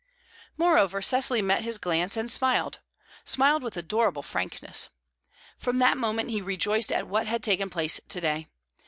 Moreover, 0.57 0.99
Cecily 0.99 1.43
met 1.43 1.61
his 1.63 1.77
glance, 1.77 2.17
and 2.17 2.31
smiled 2.31 2.79
smiled 3.23 3.61
with 3.61 3.77
adorable 3.77 4.23
frankness. 4.23 4.89
From 5.59 5.77
that 5.77 5.95
moment 5.95 6.31
he 6.31 6.41
rejoiced 6.41 6.91
at 6.91 7.05
what 7.07 7.27
had 7.27 7.43
taken 7.43 7.69
place 7.69 7.99
to 8.07 8.19
day. 8.19 8.47